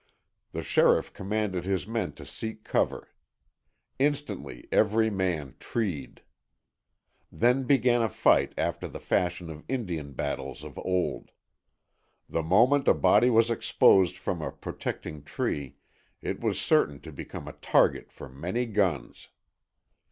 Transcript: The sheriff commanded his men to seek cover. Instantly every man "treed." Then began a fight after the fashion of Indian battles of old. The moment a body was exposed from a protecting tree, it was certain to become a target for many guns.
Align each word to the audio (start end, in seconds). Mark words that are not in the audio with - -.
The 0.51 0.63
sheriff 0.63 1.13
commanded 1.13 1.63
his 1.63 1.85
men 1.85 2.13
to 2.13 2.25
seek 2.25 2.63
cover. 2.63 3.09
Instantly 3.99 4.67
every 4.71 5.11
man 5.11 5.53
"treed." 5.59 6.23
Then 7.31 7.65
began 7.65 8.01
a 8.01 8.09
fight 8.09 8.53
after 8.57 8.87
the 8.87 8.99
fashion 8.99 9.51
of 9.51 9.63
Indian 9.67 10.13
battles 10.13 10.63
of 10.63 10.79
old. 10.79 11.29
The 12.27 12.41
moment 12.41 12.87
a 12.87 12.95
body 12.95 13.29
was 13.29 13.51
exposed 13.51 14.17
from 14.17 14.41
a 14.41 14.49
protecting 14.51 15.21
tree, 15.23 15.75
it 16.19 16.39
was 16.41 16.59
certain 16.59 16.99
to 17.01 17.11
become 17.11 17.47
a 17.47 17.53
target 17.53 18.11
for 18.11 18.27
many 18.27 18.65
guns. 18.65 19.29